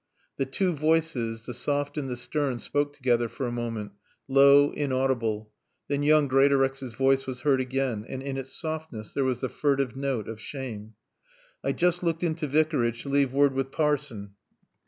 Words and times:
The 0.37 0.47
two 0.47 0.73
voices, 0.73 1.45
the 1.45 1.53
soft 1.53 1.95
and 1.95 2.09
the 2.09 2.15
stern, 2.15 2.57
spoke 2.57 2.95
together 2.95 3.29
for 3.29 3.45
a 3.45 3.51
moment, 3.51 3.91
low, 4.27 4.71
inaudible. 4.71 5.51
Then 5.89 6.01
young 6.01 6.27
Greatorex's 6.27 6.93
voice 6.93 7.27
was 7.27 7.41
heard 7.41 7.61
again, 7.61 8.05
and 8.09 8.23
in 8.23 8.35
its 8.35 8.51
softness 8.51 9.13
there 9.13 9.25
was 9.25 9.41
the 9.41 9.47
furtive 9.49 9.95
note 9.95 10.27
of 10.27 10.41
shame. 10.41 10.95
"I 11.63 11.73
joost 11.73 12.01
looked 12.01 12.23
in 12.23 12.33
to 12.37 12.47
Vicarage 12.47 13.03
to 13.03 13.09
leave 13.09 13.29
woord 13.31 13.53
with 13.53 13.69
Paason." 13.69 14.31